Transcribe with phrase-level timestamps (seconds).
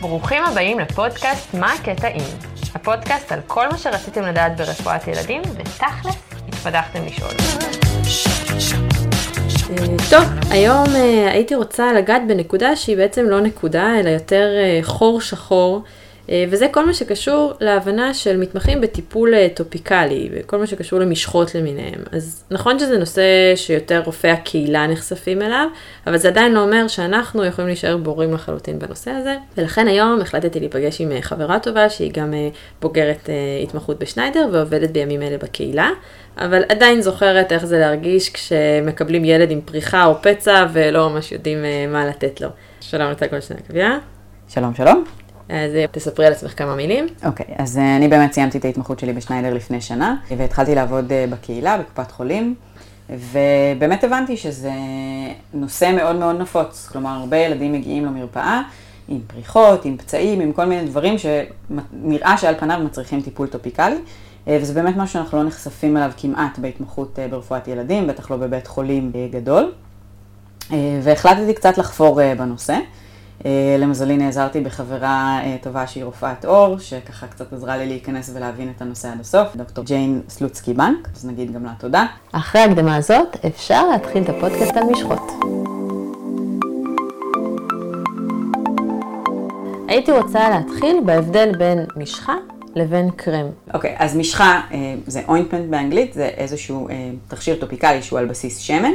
[0.00, 2.50] ברוכים הבאים לפודקאסט מה הקטע עם.
[2.74, 6.16] הפודקאסט על כל מה שרציתם לדעת ברפואת ילדים, ותכלס
[6.48, 7.30] התביישתם לשאול.
[10.10, 15.20] טוב, היום אה, הייתי רוצה לגעת בנקודה שהיא בעצם לא נקודה, אלא יותר אה, חור
[15.20, 15.82] שחור.
[16.28, 21.54] אה, וזה כל מה שקשור להבנה של מתמחים בטיפול אה, טופיקלי, וכל מה שקשור למשחות
[21.54, 22.00] למיניהם.
[22.12, 23.22] אז נכון שזה נושא
[23.56, 25.66] שיותר רופאי הקהילה נחשפים אליו,
[26.06, 29.36] אבל זה עדיין לא אומר שאנחנו יכולים להישאר בורים לחלוטין בנושא הזה.
[29.56, 32.34] ולכן היום החלטתי להיפגש עם אה, חברה טובה, שהיא גם
[32.80, 33.28] בוגרת
[33.62, 35.90] התמחות בשניידר ועובדת בימים אלה בקהילה.
[36.38, 41.58] אבל עדיין זוכרת איך זה להרגיש כשמקבלים ילד עם פריחה או פצע ולא ממש יודעים
[41.88, 42.48] מה לתת לו.
[42.80, 43.98] שלום לטל גולדשטיין עקביה.
[44.48, 45.19] שלום שלום.
[45.50, 47.06] אז אה, תספרי על עצמך כמה מילים.
[47.24, 51.12] אוקיי, okay, אז אה, אני באמת סיימתי את ההתמחות שלי בשניידר לפני שנה, והתחלתי לעבוד
[51.12, 52.54] אה, בקהילה, בקופת חולים,
[53.10, 54.72] ובאמת הבנתי שזה
[55.54, 56.88] נושא מאוד מאוד נפוץ.
[56.92, 58.62] כלומר, הרבה ילדים מגיעים למרפאה
[59.08, 63.96] עם פריחות, עם פצעים, עם כל מיני דברים שנראה שעל פניו מצריכים טיפול טופיקלי.
[64.46, 69.12] וזה באמת משהו שאנחנו לא נחשפים אליו כמעט בהתמחות ברפואת ילדים, בטח לא בבית חולים
[69.30, 69.72] גדול.
[71.02, 72.78] והחלטתי קצת לחפור בנושא.
[73.46, 78.72] אה, למזלי נעזרתי בחברה אה, טובה שהיא רופאת עור, שככה קצת עזרה לי להיכנס ולהבין
[78.76, 82.06] את הנושא עד הסוף, דוקטור ג'יין סלוצקי בנק, אז נגיד גם לה תודה.
[82.32, 85.32] אחרי ההקדמה הזאת, אפשר להתחיל את הפודקאסט על משחות.
[89.88, 92.34] הייתי רוצה להתחיל בהבדל בין משחה
[92.74, 93.46] לבין קרם.
[93.74, 96.88] אוקיי, okay, אז משחה אה, זה ointment באנגלית, זה איזשהו
[97.28, 98.92] תכשיר טופיקלי שהוא על בסיס שמן.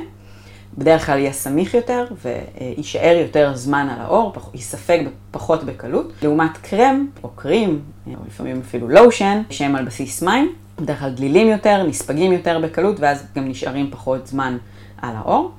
[0.77, 7.07] בדרך כלל יהיה סמיך יותר ויישאר יותר זמן על העור, ייספג פחות בקלות, לעומת קרם
[7.23, 12.31] או cream, או לפעמים אפילו לושן, שהם על בסיס מים, בדרך כלל דלילים יותר, נספגים
[12.31, 14.57] יותר בקלות, ואז גם נשארים פחות זמן
[15.01, 15.51] על העור.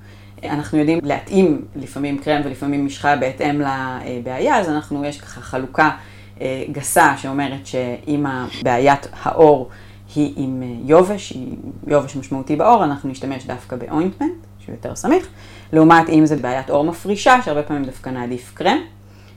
[0.45, 5.91] אנחנו יודעים להתאים לפעמים קרם ולפעמים משחה בהתאם לבעיה, אז אנחנו, יש ככה חלוקה
[6.41, 8.27] אה, גסה שאומרת שאם
[8.63, 9.69] בעיית העור
[10.15, 11.57] היא עם יובש, היא
[11.87, 14.46] יובש משמעותי בעור, אנחנו נשתמש דווקא באוינטמנט.
[14.67, 15.29] שהוא יותר סמיך,
[15.73, 18.79] לעומת אם זה בעיית עור מפרישה, שהרבה פעמים דווקא נעדיף קרם,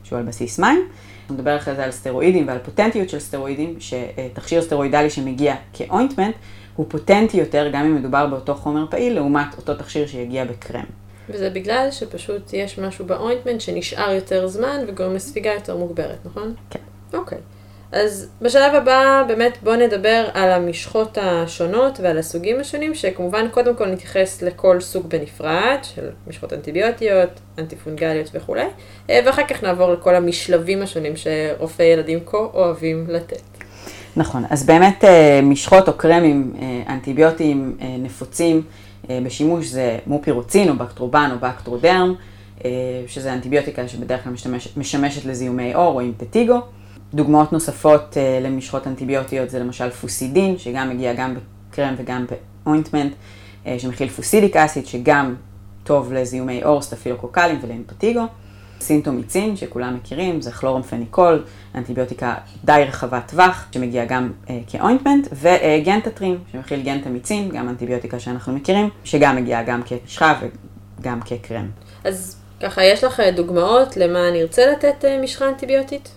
[0.04, 0.88] שהוא על בסיס מים.
[1.30, 6.36] נדבר אחרי זה על סטרואידים ועל פוטנטיות של סטרואידים, שתכשיר סטרואידלי שמגיע כאוינטמנט,
[6.76, 10.86] הוא פוטנטי יותר גם אם מדובר באותו חומר פעיל, לעומת אותו תכשיר שיגיע בקרם.
[11.30, 16.54] וזה בגלל שפשוט יש משהו באוינטמנט שנשאר יותר זמן וגורם לספיגה יותר מוגברת, נכון?
[16.70, 16.80] כן.
[17.14, 17.38] אוקיי.
[17.38, 17.59] Okay.
[17.92, 23.86] אז בשלב הבא באמת בואו נדבר על המשחות השונות ועל הסוגים השונים, שכמובן קודם כל
[23.86, 28.66] נתייחס לכל סוג בנפרד, של משחות אנטיביוטיות, אנטיפונגליות וכולי,
[29.10, 33.42] אה, ואחר כך נעבור לכל המשלבים השונים שרופאי ילדים כה אוהבים לתת.
[34.16, 38.62] נכון, אז באמת אה, משחות או קרמים אה, אנטיביוטיים נפוצים
[39.24, 42.16] בשימוש זה מופירוצין או בקטרובן או בקטרודרם,
[43.08, 46.62] שזה אנטיביוטיקה שבדרך כלל משמשת, משמשת לזיהומי עור או עם פטיגו.
[47.14, 51.36] דוגמאות נוספות uh, למשחות אנטיביוטיות זה למשל פוסידין, שגם מגיע גם
[51.70, 52.26] בקרם וגם
[52.66, 53.14] ב ointment,
[53.66, 55.36] uh, שמכיל fusidic acid, שגם
[55.84, 58.22] טוב לזיהומי עור, סטפילוקוקלים ולאימפטיגו.
[58.82, 61.44] סינטומיצין, שכולם מכירים, זה כלורמפניקול,
[61.76, 68.54] אנטיביוטיקה די רחבת טווח, שמגיע גם uh, כ ointment, וגנטטרים, שמכיל גנטמיצין, גם אנטיביוטיקה שאנחנו
[68.54, 70.40] מכירים, שגם מגיעה גם כמשחה
[71.00, 71.68] וגם כקרם.
[72.04, 76.10] אז ככה, יש לך דוגמאות למה נרצה לתת משחה אנטיביוטית?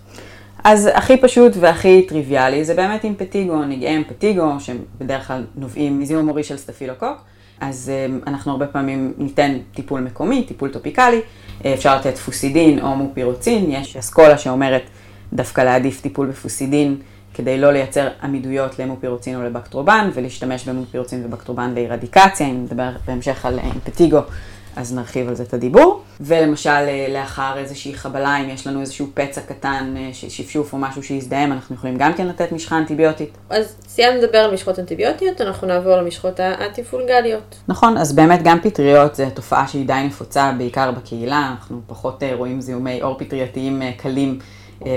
[0.65, 6.45] אז הכי פשוט והכי טריוויאלי זה באמת אימפטיגו, נגעי אימפטיגו, שבדרך כלל נובעים מזיהום עורי
[6.45, 7.17] של סטפילוקוק.
[7.61, 11.21] אז אמ, אנחנו הרבה פעמים ניתן טיפול מקומי, טיפול טופיקלי,
[11.61, 14.83] אפשר לתת פוסידין או מופירוצין, יש אסכולה שאומרת
[15.33, 16.97] דווקא להעדיף טיפול בפוסידין
[17.35, 23.59] כדי לא לייצר עמידויות למופירוצין או לבקטרובן, ולהשתמש במופירוצין ובקטרובן לארדיקציה, אם נדבר בהמשך על
[23.85, 24.21] אימפטיגו.
[24.77, 26.02] אז נרחיב על זה את הדיבור.
[26.21, 31.03] ולמשל, אה, לאחר איזושהי חבלה, אם יש לנו איזשהו פצע קטן, אה, שפשוף או משהו
[31.03, 33.39] שיזדהם, אנחנו יכולים גם כן לתת משחה אנטיביוטית.
[33.51, 37.57] אז סיימנו לדבר על משחות אנטיביוטיות, אנחנו נעבור למשחות האנטיפונגליות.
[37.69, 42.35] נכון, אז באמת גם פטריות זו תופעה שהיא די נפוצה, בעיקר בקהילה, אנחנו פחות אה,
[42.35, 44.39] רואים זיהומי עור פטרייתיים קלים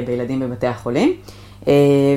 [0.06, 1.16] בילדים בבתי החולים.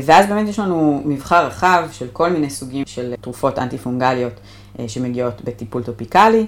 [0.02, 4.32] ואז באמת יש לנו מבחר רחב של כל מיני סוגים של תרופות אנטיפונגליות
[4.86, 6.46] שמגיעות בטיפול טופיקלי.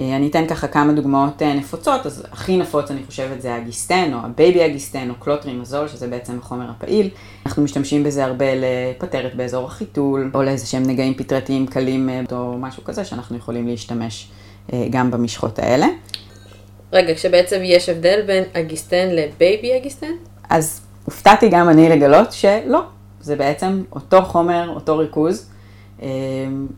[0.00, 4.14] אה, אני אתן ככה כמה דוגמאות אה, נפוצות, אז הכי נפוץ אני חושבת זה האגיסטן,
[4.14, 7.08] או הבייבי אגיסטן, או קלוטרימזול, שזה בעצם החומר הפעיל.
[7.46, 12.58] אנחנו משתמשים בזה הרבה לפטרת באזור החיתול, או לאיזה שהם נגעים פטרתיים קלים, אה, או
[12.58, 14.28] משהו כזה, שאנחנו יכולים להשתמש
[14.90, 15.86] גם במשחות האלה.
[16.92, 20.12] רגע, כשבעצם יש הבדל בין אגיסטן לבייבי אגיסטן?
[20.50, 22.82] אז הופתעתי גם אני לגלות שלא,
[23.20, 25.51] זה בעצם אותו חומר, אותו ריכוז.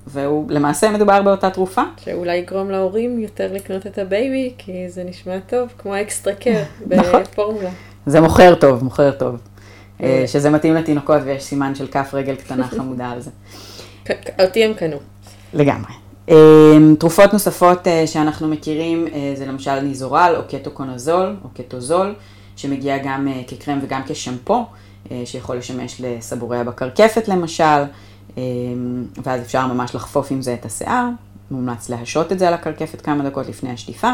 [0.07, 1.83] והוא, למעשה מדובר באותה תרופה.
[2.05, 7.23] שאולי יגרום להורים יותר לקנות את הבייבי, כי זה נשמע טוב, כמו extra care נכון.
[7.23, 7.71] בפורמולה.
[8.07, 9.37] זה מוכר טוב, מוכר טוב.
[10.27, 13.31] שזה מתאים לתינוקות ויש סימן של כף רגל קטנה חמודה על זה.
[14.43, 14.97] אותי הם קנו.
[15.55, 15.93] לגמרי.
[16.99, 22.15] תרופות נוספות שאנחנו מכירים זה למשל ניזורל או קטוקונזול או קטוזול,
[22.57, 24.65] שמגיע גם כקרם וגם כשמפו,
[25.25, 27.83] שיכול לשמש לסבורי בקרקפת למשל,
[29.25, 31.09] ואז אפשר ממש לחפוף עם זה את השיער,
[31.51, 34.13] מומלץ להשעות את זה על הקרקפת כמה דקות לפני השטיפה.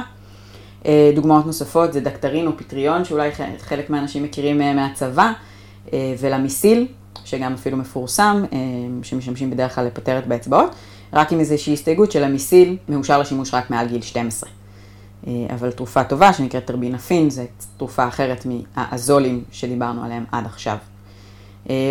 [1.14, 5.32] דוגמאות נוספות זה דקטרין או פטריון, שאולי חלק מהאנשים מכירים מהצבא,
[5.92, 6.86] ולמיסיל,
[7.24, 8.44] שגם אפילו מפורסם,
[9.02, 10.74] שמשמשים בדרך כלל לפטרת באצבעות,
[11.12, 14.50] רק עם איזושהי הסתייגות שלמיסיל מאושר לשימוש רק מעל גיל 12.
[15.26, 17.42] אבל תרופה טובה שנקראת טרבינפין, זו
[17.76, 20.76] תרופה אחרת מהאזולים שדיברנו עליהם עד עכשיו.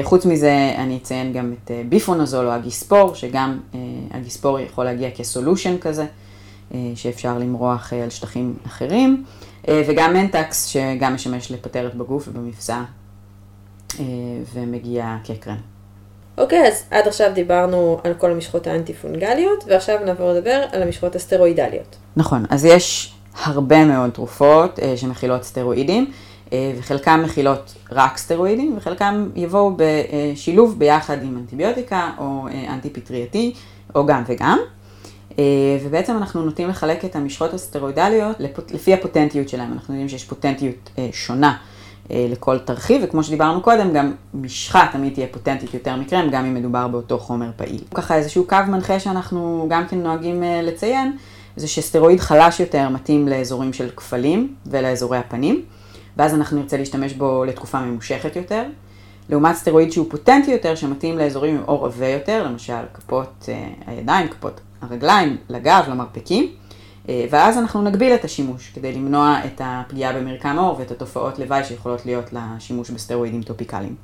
[0.03, 3.59] חוץ מזה אני אציין גם את ביפונזול או אגיספור, שגם
[4.11, 6.05] אגיספור יכול להגיע כ solution כזה,
[6.95, 9.23] שאפשר למרוח על שטחים אחרים,
[9.69, 12.81] וגם מנטקס שגם משמש לפטרת בגוף ובמפסע
[14.53, 15.57] ומגיע כקרם.
[16.37, 21.95] אוקיי, אז עד עכשיו דיברנו על כל המשחות האנטי-פונגליות, ועכשיו נעבור לדבר על המשחות הסטרואידליות.
[22.15, 23.13] נכון, אז יש
[23.43, 26.11] הרבה מאוד תרופות שמכילות סטרואידים.
[26.77, 33.53] וחלקם מכילות רק סטרואידים, וחלקם יבואו בשילוב ביחד עם אנטיביוטיקה או אנטי פטרייתי,
[33.95, 34.59] או גם וגם.
[35.83, 38.37] ובעצם אנחנו נוטים לחלק את המשחות הסטרואידליות
[38.71, 39.73] לפי הפוטנטיות שלהם.
[39.73, 41.57] אנחנו יודעים שיש פוטנטיות שונה
[42.09, 46.87] לכל תרחיב, וכמו שדיברנו קודם, גם משחה תמיד תהיה פוטנטית יותר מקרם, גם אם מדובר
[46.87, 47.81] באותו חומר פעיל.
[47.93, 51.17] ככה איזשהו קו מנחה שאנחנו גם כן נוהגים לציין,
[51.55, 55.61] זה שסטרואיד חלש יותר מתאים לאזורים של כפלים ולאזורי הפנים.
[56.19, 58.63] ואז אנחנו נרצה להשתמש בו לתקופה ממושכת יותר.
[59.29, 63.49] לעומת סטרואיד שהוא פוטנטי יותר, שמתאים לאזורים עם עור עבה יותר, למשל כפות
[63.87, 66.51] הידיים, כפות הרגליים, לגב, למרפקים,
[67.29, 72.05] ואז אנחנו נגביל את השימוש כדי למנוע את הפגיעה במרקם העור ואת התופעות לוואי שיכולות
[72.05, 73.95] להיות לשימוש בסטרואידים טופיקליים.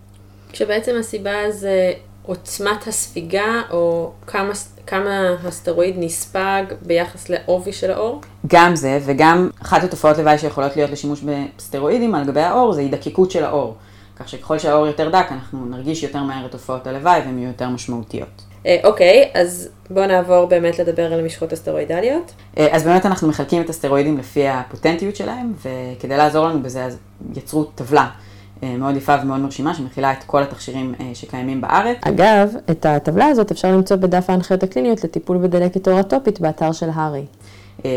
[0.52, 4.52] כשבעצם הסיבה זה עוצמת הספיגה, או כמה,
[4.88, 8.22] כמה הסטרואיד נספג ביחס לעובי של העור?
[8.48, 13.32] גם זה, וגם אחת התופעות לוואי שיכולות להיות לשימוש בסטרואידים על גבי העור, זה הידקקות
[13.32, 13.76] של העור.
[14.20, 17.70] כך שככל שהעור יותר דק, אנחנו נרגיש יותר מהר את תופעות הלוואי והן יהיו יותר
[17.70, 18.42] משמעותיות.
[18.84, 22.32] אוקיי, אז בואו נעבור באמת לדבר על המשחות הסטרואידליות.
[22.72, 26.98] אז באמת אנחנו מחלקים את הסטרואידים לפי הפוטנטיות שלהם, וכדי לעזור לנו בזה, אז
[27.36, 28.10] יצרו טבלה.
[28.64, 31.98] מאוד יפה ומאוד מרשימה, שמכילה את כל התכשירים שקיימים בארץ.
[32.02, 36.90] אגב, את הטבלה הזאת אפשר למצוא בדף ההנחיות הקליניות לטיפול בדלקת עור אטופית באתר של
[36.94, 37.26] הארי.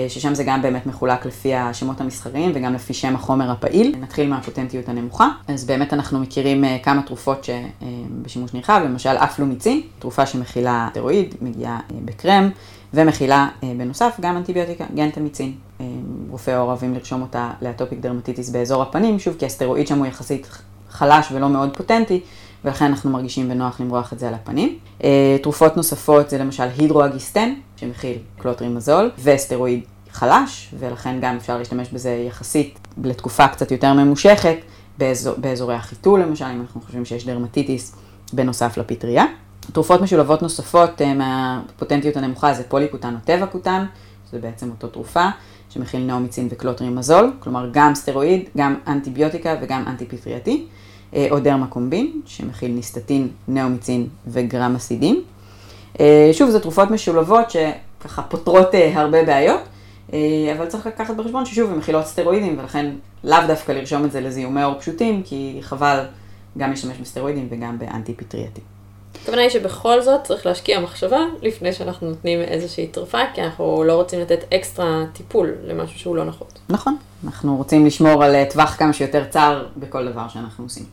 [0.08, 3.94] ששם זה גם באמת מחולק לפי השמות המסחריים וגם לפי שם החומר הפעיל.
[4.00, 5.28] נתחיל מהפוטנטיות הנמוכה.
[5.48, 12.50] אז באמת אנחנו מכירים כמה תרופות שבשימוש נרחב, למשל אפלומיצין, תרופה שמכילה סטרואיד, מגיעה בקרם,
[12.94, 15.52] ומכילה בנוסף גם אנטיביוטיקה, גנטמיצין.
[16.30, 20.48] רופאים אוהבים לרשום אותה ל atopic dermatitis באזור הפנים, שוב כי הסטרואיד שם הוא יחסית
[20.90, 22.20] חלש ולא מאוד פוטנטי,
[22.64, 24.78] ולכן אנחנו מרגישים בנוח למרוח את זה על הפנים.
[25.42, 32.78] תרופות נוספות זה למשל הידרואגיסטן, שמכיל קלוטרימזול, וסטרואיד חלש, ולכן גם אפשר להשתמש בזה יחסית
[33.04, 34.56] לתקופה קצת יותר ממושכת,
[34.98, 37.96] באזור, באזורי החיתול למשל, אם אנחנו חושבים שיש dermatitis
[38.32, 39.24] בנוסף לפטריה.
[39.72, 43.84] תרופות משולבות נוספות מהפוטנטיות הנמוכה זה פוליקוטן או טבעקוטן,
[44.30, 45.28] שזה בעצם אותו תרופה,
[45.70, 50.66] שמכיל נאומיצין וקלוטרימזול, כלומר גם סטרואיד, גם אנטיביוטיקה וגם אנטי-פטרייתי.
[51.30, 55.24] או דרמקומבין, שמכיל ניסטטין, נאומיצין וגרמיצידין.
[56.32, 59.60] שוב, זה תרופות משולבות שככה פותרות הרבה בעיות,
[60.56, 62.90] אבל צריך לקחת בחשבון ששוב, הן מכילות סטרואידים, ולכן
[63.24, 66.04] לאו דווקא לרשום את זה לזיהומי עור פשוטים, כי חבל
[66.58, 68.60] גם להשתמש בסטרואידים וגם באנטי-פטרייתי.
[69.22, 73.92] הכוונה היא שבכל זאת צריך להשקיע מחשבה לפני שאנחנו נותנים איזושהי תרופה, כי אנחנו לא
[73.92, 76.58] רוצים לתת אקסטרה טיפול למשהו שהוא לא נחות.
[76.68, 80.84] נכון, אנחנו רוצים לשמור על טווח כמה שיותר צר בכל דבר שאנחנו עושים.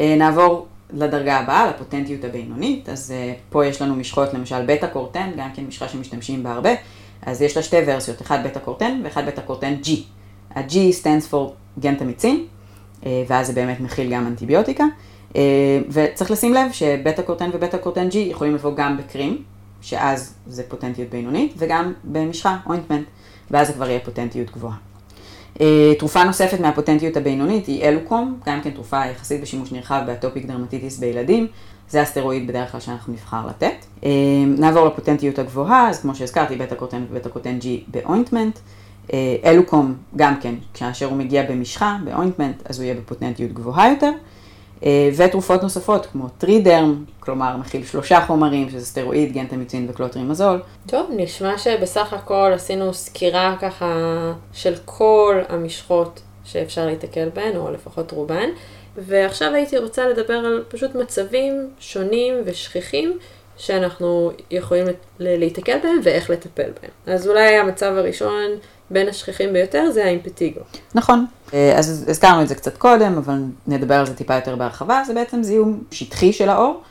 [0.00, 3.14] נעבור לדרגה הבאה, לפוטנטיות הבינונית, אז
[3.50, 6.70] פה יש לנו משחות, למשל בטא קורטן, גם כן משחה שמשתמשים בה הרבה,
[7.22, 9.88] אז יש לה שתי ורסיות, אחד בטא קורטן ואחד בטא קורטן G.
[10.54, 12.46] ה-G stands for גנטמיצין,
[13.02, 14.84] ואז זה באמת מכיל גם אנטיביוטיקה,
[15.88, 19.42] וצריך לשים לב שבטא קורטן ובטא קורטן G יכולים לבוא גם ב cream,
[19.82, 23.06] שאז זה פוטנטיות בינונית, וגם במשחה, ointment,
[23.50, 24.76] ואז זה כבר יהיה פוטנטיות גבוהה.
[25.98, 30.98] תרופה נוספת מהפוטנטיות הבינונית היא אלוקום, גם כן תרופה יחסית בשימוש נרחב ב atopic dermatitis
[30.98, 31.46] בילדים,
[31.88, 34.02] זה הסטרואיד בדרך כלל שאנחנו נבחר לתת.
[34.46, 38.58] נעבור לפוטנטיות הגבוהה, אז כמו שהזכרתי, בטא קורטן ובטא קורטן G ב ointment.
[39.44, 44.10] אלוקום גם כן, כאשר הוא מגיע במשחה, ב ointment, אז הוא יהיה בפוטנטיות גבוהה יותר.
[45.16, 50.62] ותרופות נוספות כמו טרידרם, כלומר מכיל שלושה חומרים, שזה סטרואיד, גנטמיצין וקלוטרימזול.
[50.86, 53.94] טוב, נשמע שבסך הכל עשינו סקירה ככה
[54.52, 58.48] של כל המשחות שאפשר להתקל בהן, או לפחות רובן.
[58.96, 63.18] ועכשיו הייתי רוצה לדבר על פשוט מצבים שונים ושכיחים
[63.56, 64.86] שאנחנו יכולים
[65.18, 67.14] להתקל בהם ואיך לטפל בהם.
[67.14, 68.42] אז אולי המצב הראשון
[68.90, 70.60] בין השכיחים ביותר זה האימפטיגו.
[70.94, 71.26] נכון,
[71.76, 75.42] אז הזכרנו את זה קצת קודם, אבל נדבר על זה טיפה יותר בהרחבה, זה בעצם
[75.42, 76.82] זיהום שטחי של העור,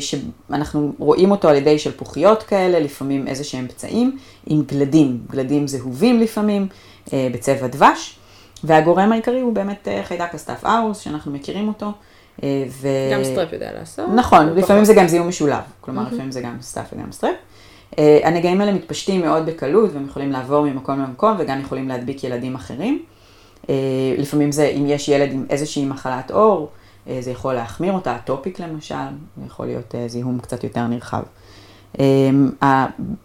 [0.00, 6.20] שאנחנו רואים אותו על ידי שלפוחיות כאלה, לפעמים איזה שהם פצעים, עם גלדים, גלדים זהובים
[6.20, 6.68] לפעמים,
[7.12, 8.14] בצבע דבש.
[8.64, 11.92] והגורם העיקרי הוא באמת חיידק ה staph aureus, שאנחנו מכירים אותו.
[12.42, 12.88] ו...
[13.12, 14.08] גם strep יודע לעשות.
[14.14, 16.14] נכון, לפעמים זה גם זיהום משולב, כלומר mm-hmm.
[16.14, 17.34] לפעמים זה גם staph וגם strep.
[17.98, 23.02] הנגעים האלה מתפשטים מאוד בקלות והם יכולים לעבור ממקום למקום וגם יכולים להדביק ילדים אחרים.
[24.18, 26.68] לפעמים זה, אם יש ילד עם איזושהי מחלת עור,
[27.20, 28.94] זה יכול להחמיר אותה, atopic למשל,
[29.36, 31.22] זה יכול להיות זיהום קצת יותר נרחב.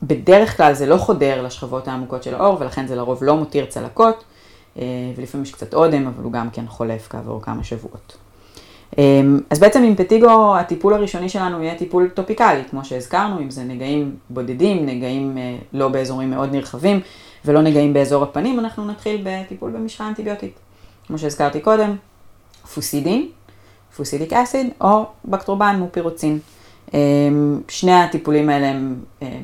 [0.04, 4.24] בדרך כלל זה לא חודר לשכבות העמוקות של העור ולכן זה לרוב לא מותיר צלקות.
[5.16, 8.18] ולפעמים יש קצת אודם, אבל הוא גם כן חולף כעבור כמה שבועות.
[9.50, 14.86] אז בעצם אימפטיגו הטיפול הראשוני שלנו יהיה טיפול טופיקלי, כמו שהזכרנו, אם זה נגעים בודדים,
[14.86, 15.38] נגעים
[15.74, 17.00] לא באזורים מאוד נרחבים
[17.46, 20.60] ולא נגעים באזור הפנים, אנחנו נתחיל בטיפול במשחה אנטיביוטית.
[21.08, 21.96] כמו שהזכרתי קודם,
[22.74, 23.28] פוסידין,
[23.96, 26.40] fusidic acid, או בקטרובן מופירוצין.
[27.68, 28.96] שני הטיפולים האלה הם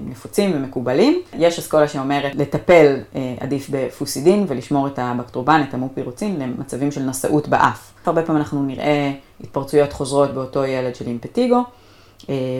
[0.05, 1.21] נפוצים ומקובלים.
[1.33, 2.95] יש אסכולה שאומרת לטפל
[3.39, 7.91] עדיף בפוסידין ולשמור את הבקטרובן, את המופירוצין, למצבים של נשאות באף.
[8.05, 11.63] הרבה פעמים אנחנו נראה התפרצויות חוזרות באותו ילד של אימפטיגו,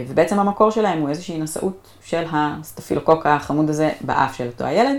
[0.08, 4.98] ובעצם המקור שלהם הוא איזושהי נשאות של הסטפילוקוק החמוד הזה באף של אותו הילד,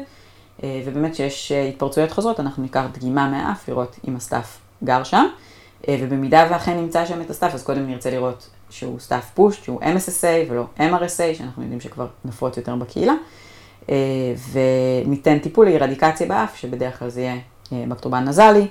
[0.64, 5.26] ובאמת כשיש התפרצויות חוזרות אנחנו ניקח דגימה מהאף לראות אם ה staph גר שם,
[5.90, 9.80] ובמידה ואכן נמצא שם את ה staph אז קודם נרצה לראות שהוא staph פשוט, שהוא
[9.80, 13.14] MSSA ולא MRSA, שאנחנו יודעים שכבר נפוץ יותר בקהילה,
[14.52, 17.36] וניתן טיפול לארדיקציה באף, שבדרך כלל זה יהיה
[17.88, 18.66] בקטרובן נזלי,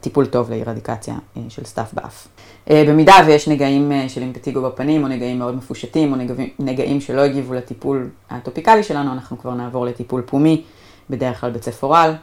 [0.00, 1.14] טיפול טוב לארדיקציה
[1.48, 2.28] של staph באף.
[2.70, 6.18] במידה ויש נגעים של אימפטיגו בפנים, או נגעים מאוד מפושטים, או
[6.58, 10.62] נגעים שלא הגיבו לטיפול הטופיקלי שלנו, אנחנו כבר נעבור לטיפול פומי,
[11.10, 12.14] בדרך כלל בצפורל,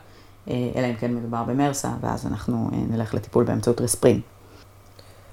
[0.47, 4.19] אלא אם כן מדובר במרסה, ואז אנחנו נלך לטיפול באמצעות רספרים.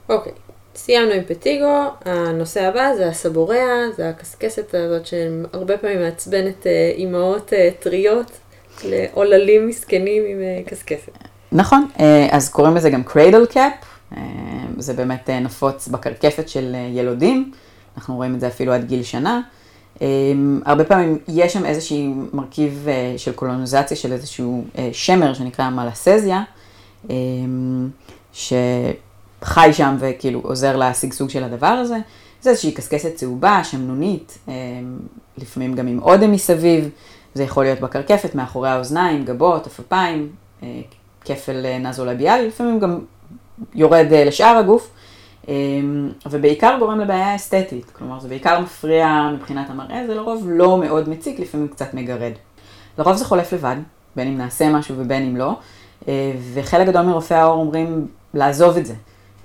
[0.09, 0.37] אוקיי, okay.
[0.85, 8.31] סיימנו אימפטיגו, הנושא הבא זה הסבוריאה, זה הקסקסת הזאת שהרבה פעמים מעצבנת אימהות טריות
[8.85, 11.13] לעוללים מסכנים עם קסקסת.
[11.53, 11.89] נכון,
[12.31, 13.73] אז קוראים לזה גם cradle cap,
[14.79, 17.53] זה באמת נפוץ בקרקפת של ילודים,
[17.97, 19.41] אנחנו רואים את זה אפילו עד גיל שנה.
[20.65, 26.43] הרבה פעמים יש שם איזשהי מרכיב של קולוניזציה של איזשהו שמר שנקרא Malassezia,
[28.33, 28.53] ש...
[29.43, 31.97] חי שם וכאילו עוזר לשגשוג של הדבר הזה.
[32.43, 34.39] זה איזושהי קסקסת צהובה, שמנונית,
[35.39, 36.89] לפעמים גם עם אודם מסביב,
[37.35, 40.29] זה יכול להיות בקרקפת, מאחורי האוזניים, גבות, עפפיים,
[41.25, 42.99] כפל נזולביאלי, לפעמים גם
[43.75, 44.91] יורד לשאר הגוף,
[46.31, 51.41] ובעיקר גורם לבעיה אסתטית, כלומר זה בעיקר מפריע מבחינת המראה, זה לרוב לא מאוד מציק,
[51.41, 52.33] לפעמים קצת מגרד.
[52.99, 53.77] לרוב זה חולף לבד,
[54.17, 55.57] בין אם נעשה משהו ובין אם לא,
[56.55, 58.95] וחלק גדול מרופאי העור אומרים לעזוב את זה.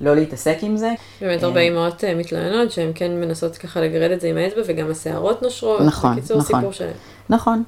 [0.01, 0.93] לא להתעסק עם זה.
[1.21, 5.41] באמת הרבה אימהות מתלוננות שהן כן מנסות ככה לגרד את זה עם האצבע וגם השערות
[5.41, 5.81] נושרות.
[5.81, 6.59] נכון, בקיצור, נכון.
[6.59, 6.91] סיפור שלם.
[7.29, 7.63] נכון.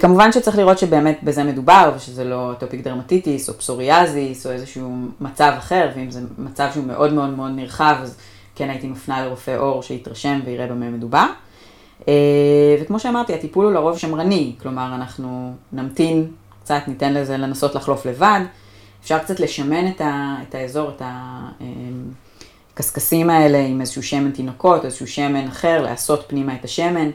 [0.00, 5.52] כמובן שצריך לראות שבאמת בזה מדובר ושזה לא atopic dermatitis או פסוריאזיס או איזשהו מצב
[5.58, 8.16] אחר, ואם זה מצב שהוא מאוד מאוד מאוד נרחב, אז
[8.54, 11.26] כן הייתי מפנה לרופא עור שיתרשם ויראה במה מדובר.
[12.82, 16.26] וכמו שאמרתי, הטיפול הוא לרוב שמרני, כלומר אנחנו נמתין
[16.62, 18.40] קצת, ניתן לזה לנסות לחלוף לבד.
[19.02, 21.02] אפשר קצת לשמן את, ה, את האזור, את
[22.74, 27.10] הקשקשים האלה עם איזשהו שמן תינוקות, איזשהו שמן אחר, לעשות פנימה את השמן,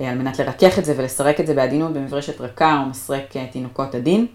[0.00, 4.26] על מנת לרכך את זה ולסרק את זה בעדינות במברשת רכה או מסרק תינוקות עדין,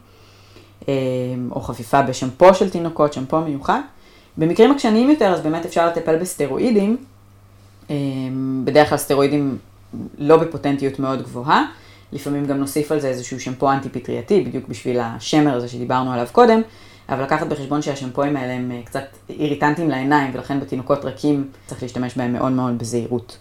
[1.52, 3.82] או חפיפה בשמפו של תינוקות, שמפו מיוחד.
[4.38, 6.98] במקרים עקשניים יותר, אז באמת אפשר לטפל בסטרואידים,
[8.64, 9.58] בדרך כלל סטרואידים
[10.18, 11.66] לא בפוטנטיות מאוד גבוהה,
[12.14, 16.62] לפעמים גם נוסיף על זה איזשהו שמפו אנטי-פטרייתי, בדיוק בשביל השמר הזה שדיברנו עליו קודם,
[17.10, 22.34] אבל לקחת בחשבון שהשמפואים האלה הם קצת איריטנטים לעיניים, ולכן בתינוקות רכים צריך להשתמש בהם
[22.34, 23.38] מאוד מאוד בזהירות.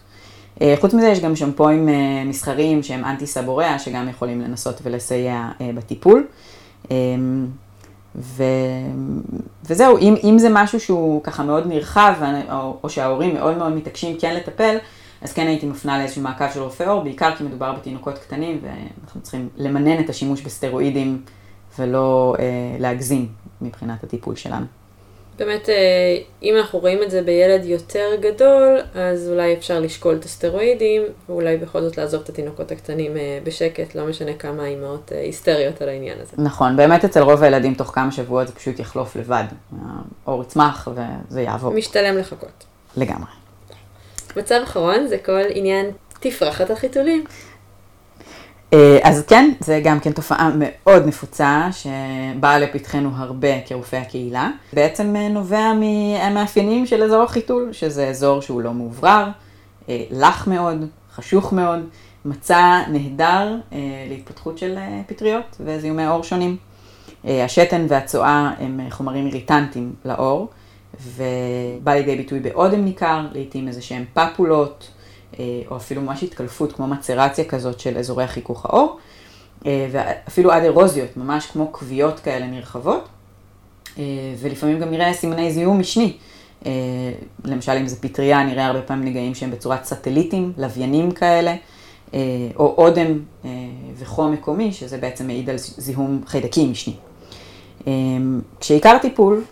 [0.79, 1.89] חוץ מזה יש גם שמפואים
[2.25, 6.27] מסחריים שהם אנטי סבוריאה, שגם יכולים לנסות ולסייע בטיפול.
[8.15, 8.43] ו...
[9.69, 12.13] וזהו, אם, אם זה משהו שהוא ככה מאוד נרחב,
[12.51, 14.77] או, או שההורים מאוד מאוד מתעקשים כן לטפל,
[15.21, 19.21] אז כן הייתי מפנה לאיזשהו מעקב של רופא עור, בעיקר כי מדובר בתינוקות קטנים, ואנחנו
[19.21, 21.21] צריכים למנן את השימוש בסטרואידים
[21.79, 22.45] ולא אה,
[22.79, 23.27] להגזים
[23.61, 24.65] מבחינת הטיפול שלנו.
[25.37, 25.75] באמת, אה,
[26.43, 31.57] אם אנחנו רואים את זה בילד יותר גדול, אז אולי אפשר לשקול את הסטרואידים, ואולי
[31.57, 35.89] בכל זאת לעזוב את התינוקות הקטנים אה, בשקט, לא משנה כמה אימהות אה, היסטריות על
[35.89, 36.31] העניין הזה.
[36.37, 39.43] נכון, באמת אצל רוב הילדים תוך כמה שבועות זה פשוט יחלוף לבד.
[40.25, 41.73] האור יצמח וזה יעבור.
[41.73, 42.65] משתלם לחכות.
[42.97, 43.31] לגמרי.
[44.37, 45.85] מצב אחרון זה כל עניין
[46.19, 47.23] תפרחת החיתולים.
[48.73, 54.49] אה, אז כן, זה גם כן תופעה מאוד נפוצה שבאה לפתחנו הרבה כרופאי הקהילה.
[54.73, 59.29] בעצם אה, נובע מהמאפיינים של אזור החיתול, שזה אזור שהוא לא מאוברר,
[59.89, 61.79] אה, לח מאוד, חשוך מאוד,
[62.25, 63.55] מצע נהדר
[64.09, 66.57] להתפתחות של פטריות וזיהומי עור שונים.
[67.23, 70.47] השתן והצואה הם חומרים איריטנטיים לעור,
[71.01, 74.89] ובא לידי ביטוי באודם ניכר, לעיתים איזה שהם פפולות.
[75.39, 78.97] אה, או אפילו ממש התקלפות, כמו מצרציה כזאת של אזורי החיכוך העור,
[79.65, 83.07] אה, ואפילו עד אירוזיות, ממש כמו כוויות כאלה נרחבות,
[83.97, 84.03] אה,
[84.39, 86.17] ולפעמים גם נראה סימני זיהום משני.
[87.45, 91.55] למשל, אם זה פטריה, נראה הרבה פעמים נגעים שהם בצורת סטליטים, לוויינים כאלה,
[92.55, 93.19] או אודם
[93.97, 96.93] וחום מקומי, שזה בעצם מעיד על זיהום חיידקי משני.
[98.59, 99.43] כשעיקר הטיפול,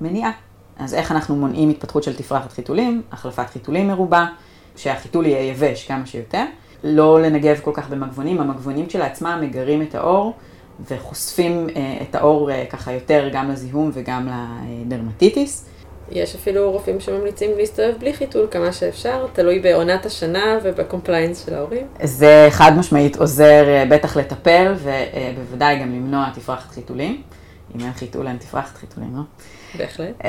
[0.00, 0.30] מניעה.
[0.78, 4.26] אז איך אנחנו מונעים התפתחות של תפרחת חיתולים, החלפת חיתולים מרובה,
[4.76, 6.44] שהחיתול יהיה יבש כמה שיותר.
[6.84, 10.32] לא לנגב כל כך במגבונים, המגבונים כשלעצמם מגרים את העור
[10.88, 14.28] וחושפים אה, את העור אה, ככה יותר גם לזיהום וגם
[14.86, 15.68] לדרמטיטיס.
[16.10, 21.54] יש אפילו רופאים שממליצים להסתובב בלי חיתול כמה שאפשר, תלוי בעונת השנה וב compliance של
[21.54, 21.86] ההורים.
[22.02, 27.22] זה חד משמעית עוזר אה, בטח לטפל ובוודאי גם למנוע תפרחת חיתולים.
[27.76, 29.22] אם אין חיתול אין תפרחת חיתולים, לא?
[29.78, 30.24] בהחלט.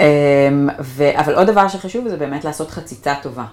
[0.79, 1.19] ו...
[1.19, 3.45] אבל עוד דבר שחשוב זה באמת לעשות חציצה טובה.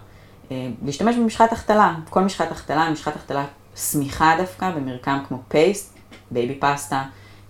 [0.51, 3.45] אה, להשתמש במשחת החתלה, כל משחת החתלה, משחת החתלה
[3.77, 5.99] סמיכה דווקא, במרקם כמו paste,
[6.31, 7.03] בייבי פסטה,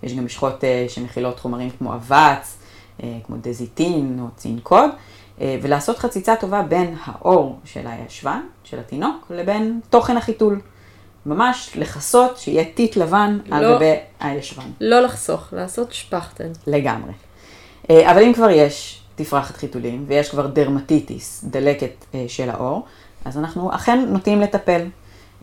[0.03, 2.57] יש גם משחות אה, שמכילות חומרים כמו אבץ,
[3.03, 4.89] אה, כמו דסיטין או צינקוד,
[5.61, 10.61] ולעשות חציצה טובה בין העור של הישבן, של התינוק, לבין תוכן החיתול.
[11.25, 14.63] ממש לכסות שיהיה טיט לבן לא, על גבי הישבן.
[14.81, 16.51] לא לחסוך, לעשות שפכטן.
[16.67, 17.11] לגמרי.
[17.89, 22.85] אבל אם כבר יש תפרחת חיתולים, ויש כבר דרמטיטיס, דלקת אה, של העור,
[23.25, 24.81] אז אנחנו אכן נוטים לטפל.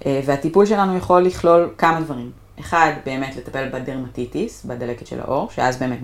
[0.06, 2.30] אה, והטיפול שלנו יכול לכלול כמה דברים.
[2.60, 5.98] אחד, באמת לטפל בדרמטיטיס, בדלקת של העור, שאז באמת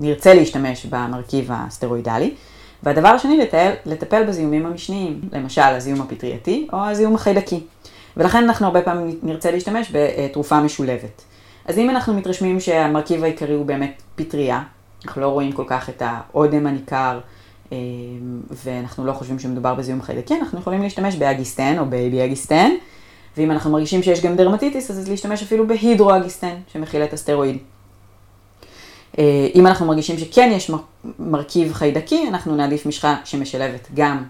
[0.00, 2.34] נרצה להשתמש במרכיב הסטרואידלי.
[2.82, 7.60] והדבר השני, לטפל, לטפל בזיהומים המשניים, למשל הזיהום הפטרייתי או הזיהום החיידקי.
[8.16, 11.22] ולכן אנחנו הרבה פעמים נרצה להשתמש בתרופה משולבת.
[11.64, 14.62] אז אם אנחנו מתרשמים שהמרכיב העיקרי הוא באמת פטריה,
[15.04, 17.20] אנחנו לא רואים כל כך את האודם הניכר,
[17.72, 17.78] אה,
[18.64, 22.70] ואנחנו לא חושבים שמדובר בזיהום חיידקי, אנחנו יכולים להשתמש באגיסטן או בייבי אגיסטן,
[23.36, 27.58] ואם אנחנו מרגישים שיש גם דרמטיטיס, אז להשתמש אפילו בהידרואגיסטן, שמכיל את הסטרואיד.
[29.18, 30.70] אה, אם אנחנו מרגישים שכן יש
[31.18, 34.24] מרכיב חיידקי, אנחנו נעדיף משחה שמשלבת גם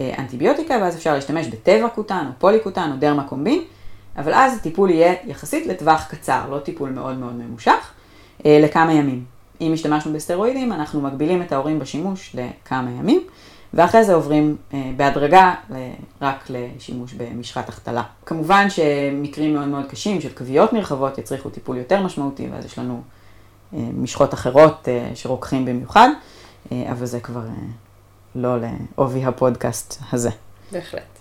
[0.00, 3.62] אה, אנטיביוטיקה, ואז אפשר להשתמש בטבע קוטן, או פוליקוטן, או דרמה קומבין,
[4.16, 7.92] אבל אז הטיפול יהיה יחסית לטווח קצר, לא טיפול מאוד מאוד ממושך,
[8.44, 9.31] לכמה ימים.
[9.62, 13.20] אם השתמשנו בסטרואידים, אנחנו מגבילים את ההורים בשימוש לכמה ימים,
[13.74, 15.54] ואחרי זה עוברים אה, בהדרגה
[16.20, 18.02] רק לשימוש במשחת החתלה.
[18.26, 23.02] כמובן שמקרים מאוד מאוד קשים של כוויות נרחבות יצריכו טיפול יותר משמעותי, ואז יש לנו
[23.74, 26.08] אה, משחות אחרות אה, שרוקחים במיוחד,
[26.72, 27.42] אבל זה כבר
[28.34, 30.30] לא לעובי הפודקאסט הזה.
[30.72, 31.11] בהחלט.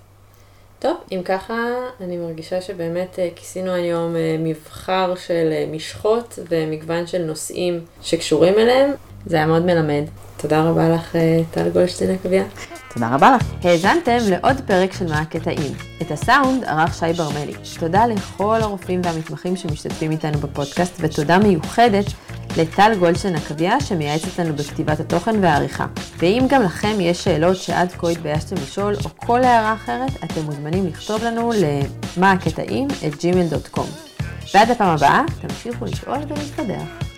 [0.81, 1.55] טוב, אם ככה,
[2.01, 8.53] אני מרגישה שבאמת אה, כיסינו היום אה, מבחר של אה, משחות ומגוון של נושאים שקשורים
[8.53, 8.91] אליהם.
[9.25, 10.03] זה היה מאוד מלמד.
[10.37, 11.15] תודה רבה לך,
[11.51, 12.43] טל גולדשטיין עקביה.
[12.93, 13.65] תודה רבה לך.
[13.65, 15.73] האזנתם לעוד פרק של מה הקטעים.
[16.01, 17.53] את הסאונד ערך שי ברמלי.
[17.79, 22.05] תודה לכל הרופאים והמתמחים שמשתתפים איתנו בפודקאסט, ותודה מיוחדת
[22.57, 25.85] לטל גולדשטיין עקביה, שמייעצת לנו בכתיבת התוכן והעריכה.
[26.17, 30.87] ואם גם לכם יש שאלות שעד כה התביישתם לשאול, או כל הערה אחרת, אתם מוזמנים
[30.87, 31.51] לכתוב לנו
[32.17, 34.21] למה הקטעים את gmail.com.
[34.53, 37.10] ועד הפעם הבאה, תמשיכו לשאול ולהסתדר.